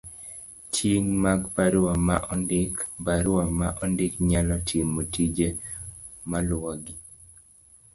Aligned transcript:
Ting' 0.73 1.05
mag 1.23 1.41
barua 1.55 1.93
ma 2.07 2.17
ondik.barua 2.33 3.43
ma 3.59 3.67
ondik 3.83 4.13
nyalo 4.29 4.55
timo 4.67 5.01
tije 5.13 5.47
maluwogi. 6.29 6.93